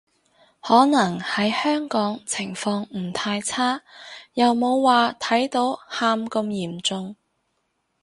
[0.63, 3.83] 可能喺香港情況唔太差，
[4.33, 7.15] 又冇話睇到喊咁嚴重